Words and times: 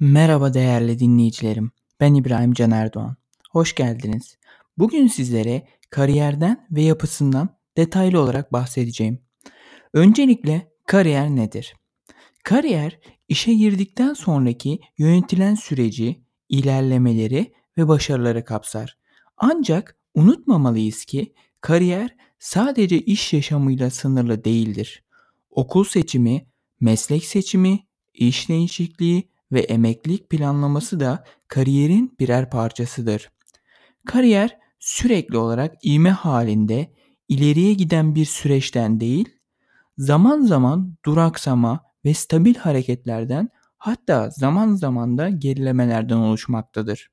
Merhaba 0.00 0.54
değerli 0.54 0.98
dinleyicilerim. 0.98 1.70
Ben 2.00 2.14
İbrahim 2.14 2.52
Can 2.52 2.70
Erdoğan. 2.70 3.16
Hoş 3.50 3.74
geldiniz. 3.74 4.36
Bugün 4.78 5.06
sizlere 5.06 5.68
kariyerden 5.90 6.66
ve 6.70 6.82
yapısından 6.82 7.48
detaylı 7.76 8.20
olarak 8.20 8.52
bahsedeceğim. 8.52 9.18
Öncelikle 9.92 10.72
kariyer 10.86 11.30
nedir? 11.30 11.74
Kariyer, 12.44 13.00
işe 13.28 13.54
girdikten 13.54 14.14
sonraki 14.14 14.80
yönetilen 14.98 15.54
süreci, 15.54 16.24
ilerlemeleri 16.48 17.52
ve 17.78 17.88
başarıları 17.88 18.44
kapsar. 18.44 18.98
Ancak 19.36 19.96
unutmamalıyız 20.14 21.04
ki 21.04 21.34
kariyer 21.60 22.16
sadece 22.38 22.98
iş 22.98 23.32
yaşamıyla 23.32 23.90
sınırlı 23.90 24.44
değildir. 24.44 25.04
Okul 25.50 25.84
seçimi, 25.84 26.46
meslek 26.80 27.24
seçimi, 27.24 27.86
iş 28.14 28.48
değişikliği 28.48 29.33
ve 29.54 29.60
emeklilik 29.60 30.30
planlaması 30.30 31.00
da 31.00 31.24
kariyerin 31.48 32.16
birer 32.20 32.50
parçasıdır. 32.50 33.30
Kariyer 34.06 34.58
sürekli 34.78 35.36
olarak 35.36 35.86
ivme 35.86 36.10
halinde 36.10 36.92
ileriye 37.28 37.74
giden 37.74 38.14
bir 38.14 38.24
süreçten 38.24 39.00
değil, 39.00 39.28
zaman 39.98 40.40
zaman 40.40 40.96
duraksama 41.04 41.80
ve 42.04 42.14
stabil 42.14 42.54
hareketlerden 42.54 43.48
hatta 43.78 44.30
zaman 44.30 44.74
zaman 44.74 45.18
da 45.18 45.28
gerilemelerden 45.28 46.16
oluşmaktadır. 46.16 47.10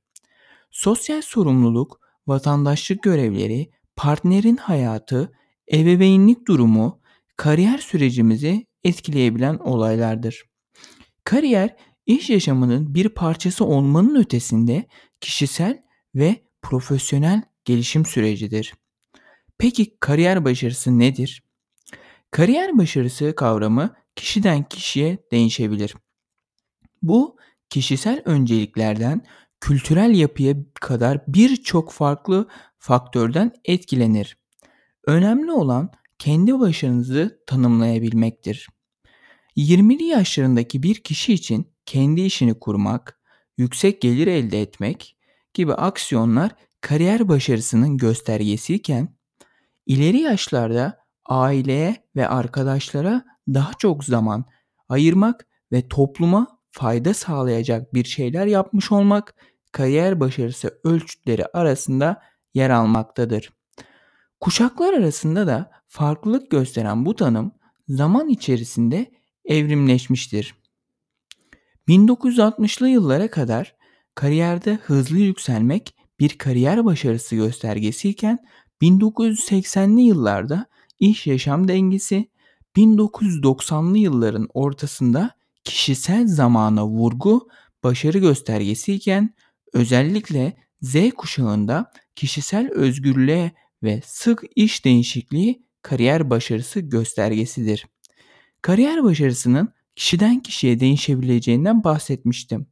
Sosyal 0.70 1.22
sorumluluk, 1.22 2.00
vatandaşlık 2.26 3.02
görevleri, 3.02 3.70
partnerin 3.96 4.56
hayatı, 4.56 5.32
ebeveynlik 5.72 6.48
durumu, 6.48 7.00
kariyer 7.36 7.78
sürecimizi 7.78 8.66
etkileyebilen 8.84 9.58
olaylardır. 9.58 10.44
Kariyer 11.24 11.76
iş 12.18 12.30
yaşamının 12.30 12.94
bir 12.94 13.08
parçası 13.08 13.64
olmanın 13.64 14.14
ötesinde 14.14 14.86
kişisel 15.20 15.82
ve 16.14 16.36
profesyonel 16.62 17.42
gelişim 17.64 18.06
sürecidir. 18.06 18.74
Peki 19.58 19.96
kariyer 20.00 20.44
başarısı 20.44 20.98
nedir? 20.98 21.42
Kariyer 22.30 22.78
başarısı 22.78 23.34
kavramı 23.36 23.94
kişiden 24.16 24.62
kişiye 24.62 25.18
değişebilir. 25.32 25.94
Bu 27.02 27.36
kişisel 27.70 28.22
önceliklerden 28.24 29.26
kültürel 29.60 30.14
yapıya 30.14 30.54
kadar 30.74 31.20
birçok 31.28 31.92
farklı 31.92 32.48
faktörden 32.78 33.52
etkilenir. 33.64 34.36
Önemli 35.06 35.52
olan 35.52 35.90
kendi 36.18 36.60
başarınızı 36.60 37.42
tanımlayabilmektir. 37.46 38.68
20'li 39.56 40.04
yaşlarındaki 40.04 40.82
bir 40.82 40.94
kişi 40.94 41.32
için 41.32 41.71
kendi 41.86 42.20
işini 42.20 42.58
kurmak, 42.58 43.20
yüksek 43.58 44.02
gelir 44.02 44.26
elde 44.26 44.62
etmek 44.62 45.16
gibi 45.54 45.74
aksiyonlar 45.74 46.50
kariyer 46.80 47.28
başarısının 47.28 47.96
göstergesiyken 47.96 49.08
ileri 49.86 50.18
yaşlarda 50.18 50.98
aileye 51.26 51.96
ve 52.16 52.28
arkadaşlara 52.28 53.24
daha 53.48 53.72
çok 53.78 54.04
zaman 54.04 54.44
ayırmak 54.88 55.46
ve 55.72 55.88
topluma 55.88 56.58
fayda 56.70 57.14
sağlayacak 57.14 57.94
bir 57.94 58.04
şeyler 58.04 58.46
yapmış 58.46 58.92
olmak 58.92 59.34
kariyer 59.72 60.20
başarısı 60.20 60.80
ölçütleri 60.84 61.46
arasında 61.46 62.22
yer 62.54 62.70
almaktadır. 62.70 63.52
Kuşaklar 64.40 64.94
arasında 64.94 65.46
da 65.46 65.70
farklılık 65.86 66.50
gösteren 66.50 67.06
bu 67.06 67.16
tanım 67.16 67.52
zaman 67.88 68.28
içerisinde 68.28 69.10
evrimleşmiştir. 69.44 70.61
1960'lı 71.88 72.88
yıllara 72.88 73.30
kadar 73.30 73.74
kariyerde 74.14 74.74
hızlı 74.74 75.18
yükselmek 75.18 75.94
bir 76.20 76.38
kariyer 76.38 76.84
başarısı 76.84 77.36
göstergesiyken 77.36 78.38
1980'li 78.82 80.00
yıllarda 80.00 80.66
iş 81.00 81.26
yaşam 81.26 81.68
dengesi, 81.68 82.30
1990'lı 82.76 83.98
yılların 83.98 84.48
ortasında 84.54 85.30
kişisel 85.64 86.26
zamana 86.26 86.86
vurgu 86.86 87.48
başarı 87.84 88.18
göstergesiyken 88.18 89.34
özellikle 89.72 90.56
Z 90.80 90.96
kuşağında 91.16 91.92
kişisel 92.14 92.70
özgürlüğe 92.70 93.52
ve 93.82 94.00
sık 94.04 94.42
iş 94.56 94.84
değişikliği 94.84 95.66
kariyer 95.82 96.30
başarısı 96.30 96.80
göstergesidir. 96.80 97.86
Kariyer 98.62 99.04
başarısının 99.04 99.72
kişiden 99.96 100.40
kişiye 100.40 100.80
değişebileceğinden 100.80 101.84
bahsetmiştim. 101.84 102.66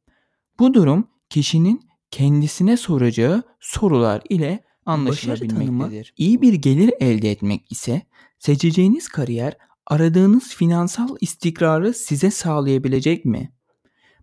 Bu 0.59 0.75
durum 0.75 1.09
kişinin 1.31 1.91
kendisine 2.11 2.77
soracağı 2.77 3.43
sorular 3.61 4.23
ile 4.29 4.65
anlaşılabilmektedir. 4.87 6.15
İyi 6.17 6.43
bir 6.43 6.53
gelir 6.53 6.95
elde 7.01 7.31
etmek 7.31 7.73
ise 7.73 8.03
seçeceğiniz 8.39 9.09
kariyer 9.09 9.57
aradığınız 9.87 10.55
finansal 10.55 11.17
istikrarı 11.21 11.95
size 11.95 12.31
sağlayabilecek 12.31 13.25
mi? 13.25 13.53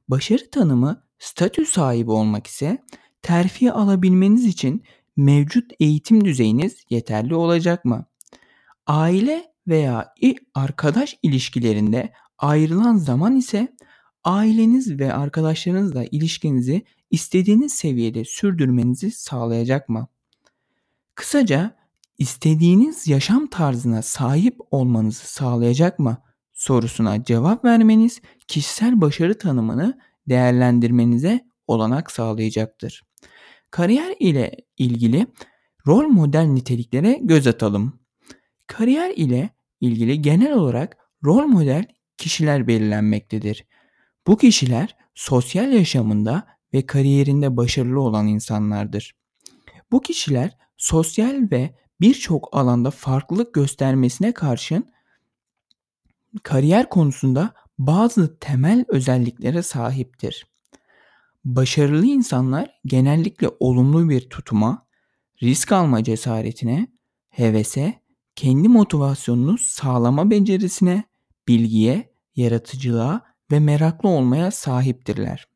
Başarı 0.07 0.49
tanımı 0.49 1.03
statü 1.19 1.65
sahibi 1.65 2.11
olmak 2.11 2.47
ise 2.47 2.83
terfi 3.21 3.71
alabilmeniz 3.71 4.45
için 4.45 4.83
mevcut 5.17 5.71
eğitim 5.79 6.25
düzeyiniz 6.25 6.75
yeterli 6.89 7.35
olacak 7.35 7.85
mı? 7.85 8.05
Aile 8.87 9.45
veya 9.67 10.13
arkadaş 10.53 11.17
ilişkilerinde 11.23 12.13
ayrılan 12.37 12.95
zaman 12.95 13.35
ise 13.35 13.75
aileniz 14.23 14.99
ve 14.99 15.13
arkadaşlarınızla 15.13 16.05
ilişkinizi 16.11 16.85
istediğiniz 17.11 17.73
seviyede 17.73 18.25
sürdürmenizi 18.25 19.11
sağlayacak 19.11 19.89
mı? 19.89 20.07
Kısaca 21.15 21.75
istediğiniz 22.17 23.07
yaşam 23.07 23.47
tarzına 23.47 24.01
sahip 24.01 24.57
olmanızı 24.71 25.27
sağlayacak 25.27 25.99
mı 25.99 26.17
sorusuna 26.53 27.23
cevap 27.23 27.65
vermeniz 27.65 28.21
kişisel 28.47 29.01
başarı 29.01 29.37
tanımını 29.37 29.99
değerlendirmenize 30.29 31.47
olanak 31.67 32.11
sağlayacaktır. 32.11 33.03
Kariyer 33.71 34.15
ile 34.19 34.57
ilgili 34.77 35.27
rol 35.87 36.07
model 36.07 36.45
niteliklere 36.45 37.19
göz 37.21 37.47
atalım. 37.47 37.99
Kariyer 38.67 39.13
ile 39.15 39.49
ilgili 39.81 40.21
genel 40.21 40.53
olarak 40.53 40.97
rol 41.25 41.45
model 41.45 41.85
kişiler 42.17 42.67
belirlenmektedir. 42.67 43.65
Bu 44.27 44.37
kişiler 44.37 44.95
sosyal 45.15 45.73
yaşamında 45.73 46.47
ve 46.73 46.85
kariyerinde 46.85 47.57
başarılı 47.57 48.01
olan 48.01 48.27
insanlardır. 48.27 49.15
Bu 49.91 50.01
kişiler 50.01 50.57
sosyal 50.77 51.47
ve 51.51 51.75
birçok 52.01 52.49
alanda 52.51 52.91
farklılık 52.91 53.53
göstermesine 53.53 54.31
karşın 54.31 54.91
kariyer 56.43 56.89
konusunda 56.89 57.53
bazı 57.79 58.39
temel 58.39 58.85
özelliklere 58.87 59.63
sahiptir. 59.63 60.47
Başarılı 61.45 62.05
insanlar 62.05 62.79
genellikle 62.85 63.49
olumlu 63.59 64.09
bir 64.09 64.29
tutuma, 64.29 64.87
risk 65.43 65.71
alma 65.71 66.03
cesaretine, 66.03 66.87
hevese, 67.29 68.01
kendi 68.35 68.69
motivasyonunu 68.69 69.57
sağlama 69.57 70.31
becerisine, 70.31 71.03
bilgiye, 71.47 72.13
yaratıcılığa 72.35 73.21
ve 73.51 73.59
meraklı 73.59 74.09
olmaya 74.09 74.51
sahiptirler. 74.51 75.47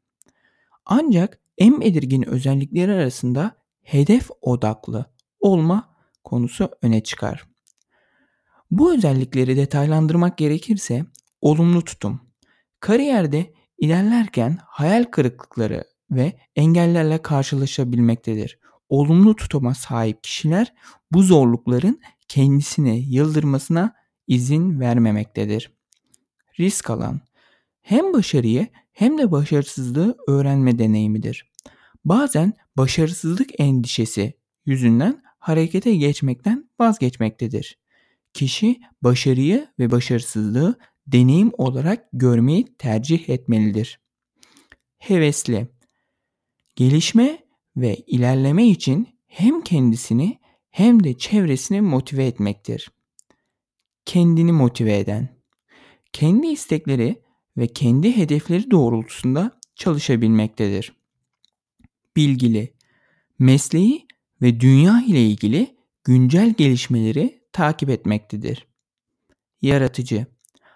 Ancak 0.85 1.39
en 1.57 1.81
belirgin 1.81 2.29
özellikleri 2.29 2.91
arasında 2.91 3.55
hedef 3.81 4.29
odaklı 4.41 5.05
olma 5.39 5.95
konusu 6.23 6.69
öne 6.81 7.03
çıkar. 7.03 7.47
Bu 8.71 8.93
özellikleri 8.93 9.57
detaylandırmak 9.57 10.37
gerekirse 10.37 11.05
olumlu 11.41 11.83
tutum. 11.83 12.21
Kariyerde 12.79 13.53
ilerlerken 13.77 14.57
hayal 14.65 15.03
kırıklıkları 15.03 15.83
ve 16.11 16.33
engellerle 16.55 17.21
karşılaşabilmektedir. 17.21 18.59
Olumlu 18.89 19.35
tutuma 19.35 19.73
sahip 19.73 20.23
kişiler 20.23 20.73
bu 21.11 21.23
zorlukların 21.23 22.01
kendisini 22.27 22.99
yıldırmasına 22.99 23.95
izin 24.27 24.79
vermemektedir. 24.79 25.80
Risk 26.61 26.89
alan 26.89 27.21
hem 27.81 28.13
başarıyı 28.13 28.67
hem 28.91 29.17
de 29.17 29.31
başarısızlığı 29.31 30.17
öğrenme 30.27 30.79
deneyimidir. 30.79 31.51
Bazen 32.05 32.53
başarısızlık 32.77 33.59
endişesi 33.59 34.33
yüzünden 34.65 35.21
harekete 35.39 35.95
geçmekten 35.95 36.69
vazgeçmektedir. 36.79 37.77
Kişi 38.33 38.79
başarıyı 39.01 39.67
ve 39.79 39.91
başarısızlığı 39.91 40.75
deneyim 41.07 41.51
olarak 41.57 42.07
görmeyi 42.13 42.65
tercih 42.77 43.29
etmelidir. 43.29 43.99
Hevesli 44.97 45.67
Gelişme 46.75 47.43
ve 47.77 47.95
ilerleme 47.95 48.67
için 48.67 49.07
hem 49.27 49.61
kendisini 49.61 50.39
hem 50.69 51.03
de 51.03 51.17
çevresini 51.17 51.81
motive 51.81 52.25
etmektir. 52.25 52.91
Kendini 54.05 54.51
motive 54.51 54.99
eden 54.99 55.40
kendi 56.13 56.47
istekleri 56.47 57.21
ve 57.57 57.67
kendi 57.67 58.17
hedefleri 58.17 58.71
doğrultusunda 58.71 59.59
çalışabilmektedir. 59.75 60.93
Bilgili, 62.15 62.73
mesleği 63.39 64.07
ve 64.41 64.59
dünya 64.59 65.03
ile 65.07 65.25
ilgili 65.25 65.75
güncel 66.03 66.53
gelişmeleri 66.53 67.43
takip 67.53 67.89
etmektedir. 67.89 68.67
Yaratıcı, 69.61 70.25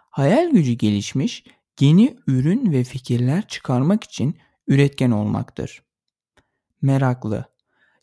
hayal 0.10 0.52
gücü 0.52 0.74
gelişmiş, 0.74 1.44
yeni 1.80 2.18
ürün 2.28 2.72
ve 2.72 2.84
fikirler 2.84 3.48
çıkarmak 3.48 4.04
için 4.04 4.38
üretken 4.68 5.12
olmaktır. 5.12 5.84
Meraklı, 6.82 7.46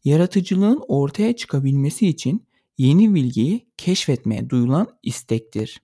yaratıcılığın 0.05 0.83
ortaya 0.89 1.37
çıkabilmesi 1.37 2.09
için 2.09 2.47
yeni 2.79 3.15
bilgiyi 3.15 3.69
keşfetmeye 3.77 4.51
duyulan 4.51 4.99
istektir. 5.03 5.83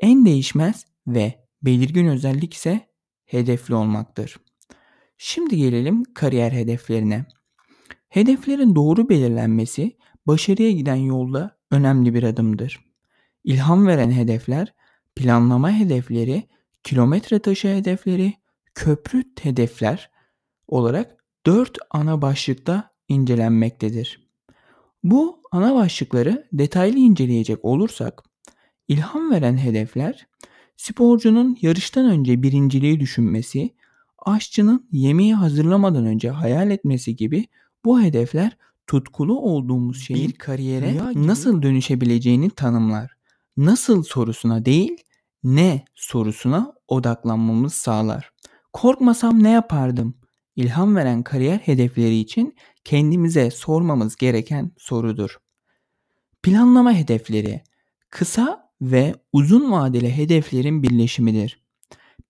En 0.00 0.24
değişmez 0.24 0.84
ve 1.06 1.46
belirgin 1.62 2.06
özellik 2.06 2.54
ise 2.54 2.88
hedefli 3.24 3.74
olmaktır. 3.74 4.36
Şimdi 5.18 5.56
gelelim 5.56 6.04
kariyer 6.14 6.52
hedeflerine. 6.52 7.26
Hedeflerin 8.08 8.74
doğru 8.74 9.08
belirlenmesi 9.08 9.96
başarıya 10.26 10.70
giden 10.70 10.94
yolda 10.94 11.58
önemli 11.70 12.14
bir 12.14 12.22
adımdır. 12.22 12.80
İlham 13.44 13.86
veren 13.86 14.10
hedefler, 14.10 14.74
planlama 15.16 15.72
hedefleri, 15.72 16.48
kilometre 16.82 17.38
taşı 17.38 17.68
hedefleri, 17.68 18.34
köprü 18.74 19.24
hedefler 19.42 20.10
olarak 20.68 21.24
dört 21.46 21.78
ana 21.90 22.22
başlıkta 22.22 22.90
incelenmektedir. 23.08 24.30
Bu 25.02 25.42
ana 25.52 25.74
başlıkları 25.74 26.48
detaylı 26.52 26.98
inceleyecek 26.98 27.64
olursak, 27.64 28.22
ilham 28.90 29.30
veren 29.30 29.56
hedefler, 29.56 30.26
sporcunun 30.76 31.56
yarıştan 31.62 32.10
önce 32.10 32.42
birinciliği 32.42 33.00
düşünmesi, 33.00 33.74
aşçının 34.18 34.88
yemeği 34.92 35.34
hazırlamadan 35.34 36.06
önce 36.06 36.30
hayal 36.30 36.70
etmesi 36.70 37.16
gibi 37.16 37.46
bu 37.84 38.02
hedefler 38.02 38.56
tutkulu 38.86 39.40
olduğumuz 39.40 40.02
şeyin 40.02 40.28
bir 40.28 40.38
kariyere 40.38 40.98
nasıl 41.14 41.62
dönüşebileceğini 41.62 42.50
tanımlar. 42.50 43.10
Nasıl 43.56 44.02
sorusuna 44.02 44.64
değil, 44.64 44.96
ne 45.44 45.84
sorusuna 45.94 46.72
odaklanmamız 46.88 47.74
sağlar. 47.74 48.30
Korkmasam 48.72 49.42
ne 49.42 49.50
yapardım? 49.50 50.14
İlham 50.56 50.96
veren 50.96 51.22
kariyer 51.22 51.58
hedefleri 51.58 52.18
için 52.18 52.56
kendimize 52.84 53.50
sormamız 53.50 54.16
gereken 54.16 54.70
sorudur. 54.78 55.36
Planlama 56.42 56.92
hedefleri 56.92 57.62
kısa 58.10 58.59
ve 58.82 59.14
uzun 59.32 59.72
vadeli 59.72 60.16
hedeflerin 60.16 60.82
birleşimidir. 60.82 61.62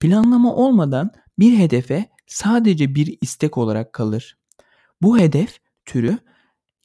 Planlama 0.00 0.54
olmadan 0.54 1.10
bir 1.38 1.58
hedefe 1.58 2.08
sadece 2.26 2.94
bir 2.94 3.18
istek 3.20 3.58
olarak 3.58 3.92
kalır. 3.92 4.38
Bu 5.02 5.18
hedef 5.18 5.60
türü 5.84 6.18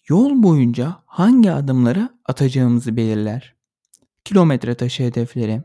yol 0.10 0.44
boyunca 0.44 0.96
hangi 1.06 1.52
adımları 1.52 2.10
atacağımızı 2.26 2.98
belirler. 2.98 3.56
Kilometre 4.24 4.76
taşı 4.76 5.04
hedefleri. 5.04 5.64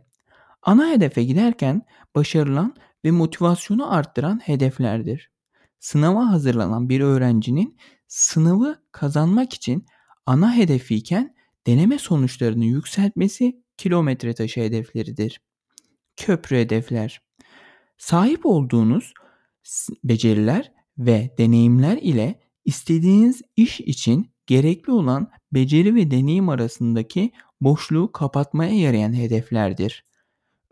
Ana 0.62 0.90
hedefe 0.90 1.24
giderken 1.24 1.82
başarılan 2.14 2.74
ve 3.04 3.10
motivasyonu 3.10 3.94
arttıran 3.94 4.38
hedeflerdir. 4.38 5.30
Sınava 5.78 6.30
hazırlanan 6.30 6.88
bir 6.88 7.00
öğrencinin 7.00 7.76
sınavı 8.08 8.82
kazanmak 8.92 9.52
için 9.52 9.86
ana 10.26 10.54
hedefiyken 10.54 11.34
deneme 11.66 11.98
sonuçlarını 11.98 12.64
yükseltmesi 12.64 13.62
kilometre 13.80 14.34
taşı 14.34 14.60
hedefleridir. 14.60 15.40
Köprü 16.16 16.56
hedefler. 16.56 17.20
Sahip 17.98 18.46
olduğunuz 18.46 19.12
beceriler 20.04 20.72
ve 20.98 21.34
deneyimler 21.38 21.96
ile 21.96 22.40
istediğiniz 22.64 23.42
iş 23.56 23.80
için 23.80 24.30
gerekli 24.46 24.92
olan 24.92 25.30
beceri 25.52 25.94
ve 25.94 26.10
deneyim 26.10 26.48
arasındaki 26.48 27.32
boşluğu 27.60 28.12
kapatmaya 28.12 28.74
yarayan 28.74 29.12
hedeflerdir. 29.12 30.04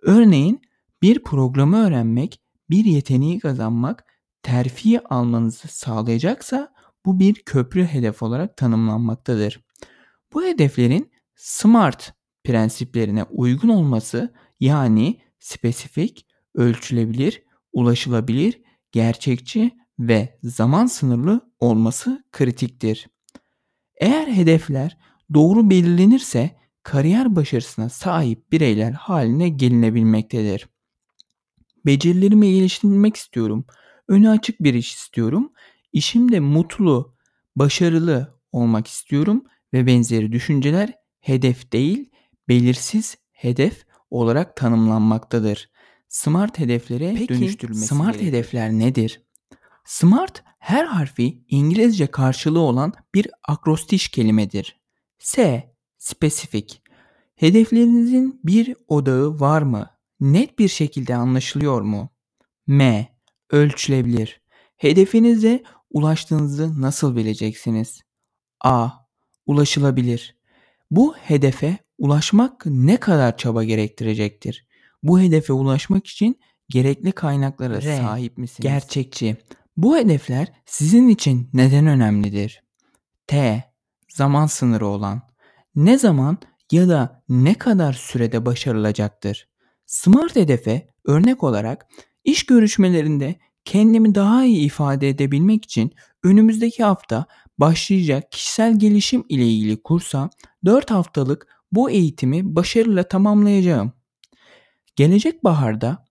Örneğin 0.02 0.62
bir 1.02 1.22
programı 1.22 1.86
öğrenmek, 1.86 2.40
bir 2.70 2.84
yeteneği 2.84 3.38
kazanmak, 3.38 4.04
terfi 4.42 5.00
almanızı 5.00 5.68
sağlayacaksa 5.68 6.72
bu 7.06 7.18
bir 7.18 7.34
köprü 7.34 7.84
hedef 7.84 8.22
olarak 8.22 8.56
tanımlanmaktadır. 8.56 9.60
Bu 10.32 10.44
hedeflerin 10.44 11.10
SMART 11.34 12.17
prensiplerine 12.44 13.24
uygun 13.24 13.68
olması 13.68 14.34
yani 14.60 15.20
spesifik, 15.38 16.26
ölçülebilir, 16.54 17.42
ulaşılabilir, 17.72 18.60
gerçekçi 18.92 19.70
ve 19.98 20.38
zaman 20.42 20.86
sınırlı 20.86 21.52
olması 21.58 22.24
kritiktir. 22.32 23.08
Eğer 24.00 24.26
hedefler 24.26 24.98
doğru 25.34 25.70
belirlenirse 25.70 26.56
kariyer 26.82 27.36
başarısına 27.36 27.88
sahip 27.88 28.52
bireyler 28.52 28.92
haline 28.92 29.48
gelinebilmektedir. 29.48 30.68
Becerilerimi 31.86 32.52
geliştirmek 32.52 33.16
istiyorum. 33.16 33.66
Önü 34.08 34.28
açık 34.28 34.60
bir 34.60 34.74
iş 34.74 34.94
istiyorum. 34.94 35.52
İşimde 35.92 36.40
mutlu, 36.40 37.16
başarılı 37.56 38.40
olmak 38.52 38.86
istiyorum 38.86 39.44
ve 39.72 39.86
benzeri 39.86 40.32
düşünceler 40.32 40.94
hedef 41.20 41.72
değil, 41.72 42.10
belirsiz 42.48 43.16
hedef 43.32 43.86
olarak 44.10 44.56
tanımlanmaktadır. 44.56 45.70
Smart 46.08 46.58
hedeflere 46.58 47.14
Peki, 47.18 47.28
dönüştürülmesi 47.34 47.86
smart 47.86 48.14
gerekir. 48.14 48.28
hedefler 48.28 48.70
nedir? 48.70 49.22
Smart 49.84 50.42
her 50.58 50.84
harfi 50.84 51.44
İngilizce 51.48 52.06
karşılığı 52.06 52.60
olan 52.60 52.92
bir 53.14 53.28
akrostiş 53.48 54.08
kelimedir. 54.08 54.80
S 55.18 55.64
spesifik. 55.98 56.82
Hedeflerinizin 57.36 58.40
bir 58.44 58.76
odağı 58.88 59.40
var 59.40 59.62
mı? 59.62 59.90
Net 60.20 60.58
bir 60.58 60.68
şekilde 60.68 61.14
anlaşılıyor 61.14 61.82
mu? 61.82 62.10
M 62.66 63.08
ölçülebilir. 63.50 64.40
Hedefinize 64.76 65.62
ulaştığınızı 65.90 66.80
nasıl 66.80 67.16
bileceksiniz? 67.16 68.02
A. 68.60 68.90
Ulaşılabilir. 69.46 70.36
Bu 70.90 71.16
hedefe 71.16 71.78
ulaşmak 71.98 72.66
ne 72.66 72.96
kadar 72.96 73.36
çaba 73.36 73.64
gerektirecektir? 73.64 74.66
Bu 75.02 75.20
hedefe 75.20 75.52
ulaşmak 75.52 76.06
için 76.06 76.40
gerekli 76.68 77.12
kaynaklara 77.12 77.82
R. 77.82 77.96
sahip 77.96 78.38
misiniz? 78.38 78.70
Gerçekçi. 78.70 79.36
Bu 79.76 79.96
hedefler 79.96 80.52
sizin 80.66 81.08
için 81.08 81.50
neden 81.52 81.86
önemlidir? 81.86 82.62
T. 83.26 83.64
Zaman 84.08 84.46
sınırı 84.46 84.86
olan. 84.86 85.22
Ne 85.74 85.98
zaman 85.98 86.38
ya 86.72 86.88
da 86.88 87.22
ne 87.28 87.54
kadar 87.54 87.92
sürede 87.92 88.46
başarılacaktır? 88.46 89.48
Smart 89.86 90.36
hedefe 90.36 90.88
örnek 91.04 91.44
olarak 91.44 91.86
iş 92.24 92.46
görüşmelerinde 92.46 93.36
kendimi 93.64 94.14
daha 94.14 94.44
iyi 94.44 94.66
ifade 94.66 95.08
edebilmek 95.08 95.64
için 95.64 95.94
önümüzdeki 96.24 96.84
hafta 96.84 97.26
başlayacak 97.58 98.32
kişisel 98.32 98.78
gelişim 98.78 99.24
ile 99.28 99.46
ilgili 99.46 99.82
kursa 99.82 100.30
4 100.64 100.90
haftalık 100.90 101.46
bu 101.72 101.90
eğitimi 101.90 102.56
başarıyla 102.56 103.08
tamamlayacağım. 103.08 103.92
Gelecek 104.96 105.44
baharda 105.44 106.04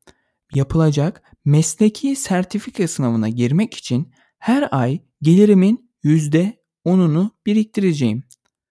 yapılacak 0.53 1.23
mesleki 1.45 2.15
sertifika 2.15 2.87
sınavına 2.87 3.29
girmek 3.29 3.73
için 3.73 4.11
her 4.39 4.67
ay 4.71 4.99
gelirimin 5.21 5.91
%10'unu 6.03 7.29
biriktireceğim. 7.45 8.23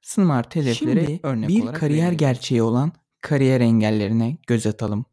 Smart 0.02 0.56
hedeflere 0.56 1.06
Şimdi 1.06 1.20
örnek 1.22 1.48
bir 1.48 1.62
olarak 1.62 1.80
kariyer 1.80 2.02
verelim. 2.02 2.18
gerçeği 2.18 2.62
olan 2.62 2.92
kariyer 3.20 3.60
engellerine 3.60 4.38
göz 4.46 4.66
atalım. 4.66 5.04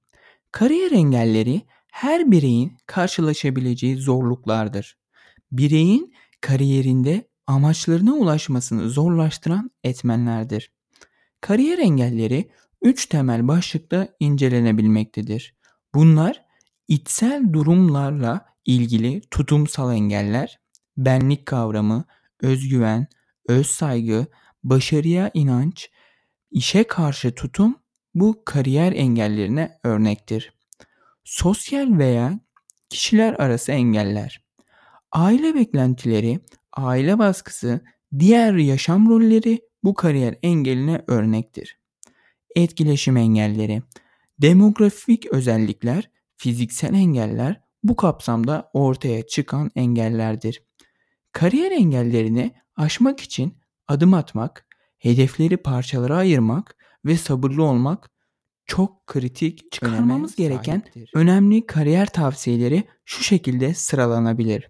Kariyer 0.52 0.92
engelleri 0.92 1.62
her 1.92 2.32
bireyin 2.32 2.78
karşılaşabileceği 2.86 3.98
zorluklardır. 3.98 4.98
Bireyin 5.52 6.14
kariyerinde 6.42 7.28
amaçlarına 7.48 8.14
ulaşmasını 8.14 8.90
zorlaştıran 8.90 9.72
etmenlerdir. 9.84 10.72
Kariyer 11.44 11.78
engelleri 11.78 12.50
3 12.82 13.06
temel 13.06 13.48
başlıkta 13.48 14.08
incelenebilmektedir. 14.20 15.56
Bunlar 15.96 16.46
içsel 16.88 17.54
durumlarla 17.54 18.46
ilgili 18.66 19.22
tutumsal 19.32 19.94
engeller, 19.94 20.60
benlik 20.98 21.46
kavramı, 21.46 22.06
özgüven, 22.42 23.08
öz 23.48 23.68
saygı, 23.68 24.26
başarıya 24.64 25.32
inanç, 25.34 25.90
işe 26.52 26.84
karşı 26.84 27.36
tutum 27.36 27.76
bu 28.16 28.42
kariyer 28.46 28.92
engellerine 28.92 29.80
örnektir. 29.84 30.54
Sosyal 31.24 31.98
veya 31.98 32.40
kişiler 32.90 33.34
arası 33.34 33.72
engeller. 33.72 34.46
Aile 35.12 35.56
beklentileri, 35.56 36.40
aile 36.74 37.20
baskısı, 37.20 37.82
diğer 38.20 38.54
yaşam 38.54 39.10
rolleri 39.10 39.73
bu 39.84 39.94
kariyer 39.94 40.36
engeline 40.44 41.04
örnektir. 41.08 41.78
Etkileşim 42.56 43.18
engelleri, 43.18 43.82
demografik 44.42 45.26
özellikler, 45.26 46.10
fiziksel 46.38 46.94
engeller 46.94 47.62
bu 47.84 47.96
kapsamda 47.96 48.70
ortaya 48.74 49.28
çıkan 49.28 49.72
engellerdir. 49.76 50.64
Kariyer 51.32 51.72
engellerini 51.72 52.56
aşmak 52.76 53.20
için 53.20 53.58
adım 53.88 54.14
atmak, 54.14 54.66
hedefleri 54.98 55.58
parçalara 55.58 56.18
ayırmak 56.18 56.76
ve 57.06 57.18
sabırlı 57.18 57.64
olmak 57.64 58.10
çok 58.66 59.08
kritik 59.08 59.72
çıkarmamız 59.72 60.36
gereken 60.36 60.80
sahiptir. 60.80 61.12
önemli 61.14 61.66
kariyer 61.66 62.06
tavsiyeleri 62.06 62.84
şu 63.06 63.24
şekilde 63.24 63.74
sıralanabilir. 63.74 64.70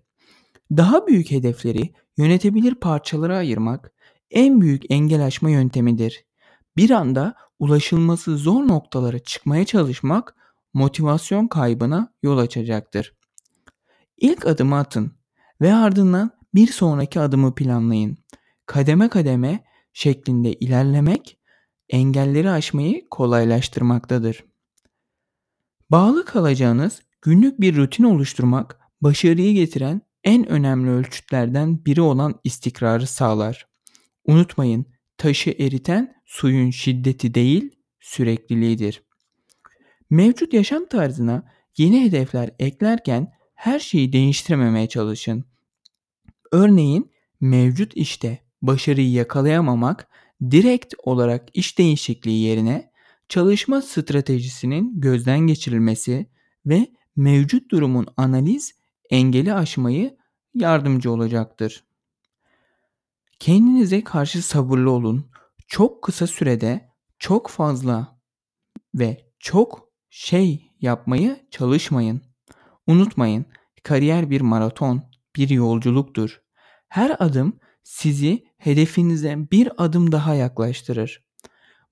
Daha 0.71 1.07
büyük 1.07 1.31
hedefleri 1.31 1.93
yönetebilir 2.17 2.75
parçalara 2.75 3.37
ayırmak 3.37 3.93
en 4.33 4.61
büyük 4.61 4.91
engel 4.91 5.25
aşma 5.25 5.49
yöntemidir. 5.49 6.25
Bir 6.77 6.89
anda 6.89 7.35
ulaşılması 7.59 8.37
zor 8.37 8.67
noktalara 8.67 9.19
çıkmaya 9.19 9.65
çalışmak 9.65 10.35
motivasyon 10.73 11.47
kaybına 11.47 12.13
yol 12.23 12.37
açacaktır. 12.37 13.13
İlk 14.17 14.45
adımı 14.47 14.77
atın 14.77 15.11
ve 15.61 15.73
ardından 15.73 16.31
bir 16.55 16.67
sonraki 16.67 17.19
adımı 17.19 17.55
planlayın. 17.55 18.17
Kademe 18.65 19.09
kademe 19.09 19.63
şeklinde 19.93 20.53
ilerlemek 20.53 21.39
engelleri 21.89 22.49
aşmayı 22.49 23.09
kolaylaştırmaktadır. 23.09 24.45
Bağlı 25.91 26.25
kalacağınız 26.25 27.01
günlük 27.21 27.61
bir 27.61 27.75
rutin 27.75 28.03
oluşturmak 28.03 28.79
başarıyı 29.01 29.53
getiren 29.53 30.01
en 30.23 30.49
önemli 30.49 30.89
ölçütlerden 30.89 31.85
biri 31.85 32.01
olan 32.01 32.39
istikrarı 32.43 33.07
sağlar. 33.07 33.72
Unutmayın, 34.25 34.85
taşı 35.17 35.55
eriten 35.59 36.15
suyun 36.25 36.69
şiddeti 36.69 37.33
değil, 37.33 37.71
sürekliliğidir. 37.99 39.03
Mevcut 40.09 40.53
yaşam 40.53 40.85
tarzına 40.85 41.51
yeni 41.77 42.05
hedefler 42.05 42.49
eklerken 42.59 43.33
her 43.55 43.79
şeyi 43.79 44.13
değiştirmemeye 44.13 44.87
çalışın. 44.87 45.45
Örneğin 46.51 47.11
mevcut 47.41 47.91
işte 47.95 48.39
başarıyı 48.61 49.11
yakalayamamak 49.11 50.07
direkt 50.51 50.93
olarak 51.03 51.49
iş 51.53 51.77
değişikliği 51.77 52.43
yerine 52.43 52.91
çalışma 53.29 53.81
stratejisinin 53.81 55.01
gözden 55.01 55.39
geçirilmesi 55.39 56.29
ve 56.65 56.87
mevcut 57.15 57.71
durumun 57.71 58.07
analiz 58.17 58.73
engeli 59.09 59.53
aşmayı 59.53 60.17
yardımcı 60.53 61.11
olacaktır. 61.11 61.83
Kendinize 63.43 64.03
karşı 64.03 64.41
sabırlı 64.41 64.91
olun. 64.91 65.25
Çok 65.67 66.03
kısa 66.03 66.27
sürede 66.27 66.89
çok 67.19 67.49
fazla 67.49 68.19
ve 68.95 69.31
çok 69.39 69.89
şey 70.09 70.71
yapmayı 70.81 71.39
çalışmayın. 71.51 72.21
Unutmayın, 72.87 73.45
kariyer 73.83 74.29
bir 74.29 74.41
maraton, 74.41 75.03
bir 75.35 75.49
yolculuktur. 75.49 76.41
Her 76.87 77.15
adım 77.19 77.59
sizi 77.83 78.43
hedefinize 78.57 79.51
bir 79.51 79.71
adım 79.77 80.11
daha 80.11 80.33
yaklaştırır. 80.33 81.25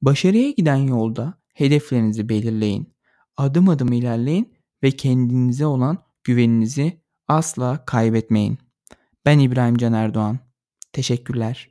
Başarıya 0.01 0.51
giden 0.51 0.75
yolda 0.87 1.33
hedeflerinizi 1.53 2.29
belirleyin. 2.29 2.93
Adım 3.37 3.69
adım 3.69 3.93
ilerleyin 3.93 4.53
ve 4.83 4.91
kendinize 4.91 5.65
olan 5.65 5.97
güveninizi 6.23 7.01
asla 7.27 7.85
kaybetmeyin. 7.85 8.57
Ben 9.25 9.39
İbrahim 9.39 9.77
Can 9.77 9.93
Erdoğan. 9.93 10.50
Teşekkürler. 10.93 11.70